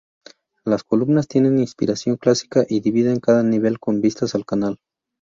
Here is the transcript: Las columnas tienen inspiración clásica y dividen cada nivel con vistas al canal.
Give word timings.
Las 0.65 0.83
columnas 0.83 1.27
tienen 1.27 1.59
inspiración 1.59 2.17
clásica 2.17 2.65
y 2.67 2.79
dividen 2.79 3.19
cada 3.19 3.43
nivel 3.43 3.77
con 3.77 4.01
vistas 4.01 4.33
al 4.33 4.45
canal. 4.45 4.79